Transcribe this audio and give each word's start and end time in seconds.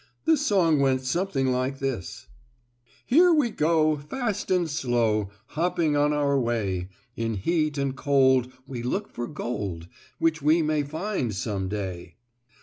The 0.25 0.35
song 0.35 0.79
went 0.79 1.01
something 1.01 1.51
like 1.51 1.77
this: 1.77 2.25
"Here 3.05 3.31
we 3.31 3.51
go, 3.51 3.97
Fast 3.97 4.49
and 4.49 4.67
slow, 4.67 5.29
Hopping 5.49 5.95
on 5.95 6.11
our 6.11 6.39
way. 6.39 6.89
In 7.15 7.35
heat 7.35 7.77
and 7.77 7.95
cold 7.95 8.51
We 8.65 8.81
look 8.81 9.11
for 9.11 9.27
gold, 9.27 9.87
Which 10.17 10.41
we 10.41 10.63
may 10.63 10.81
find 10.81 11.35
some 11.35 11.69
day. 11.69 12.15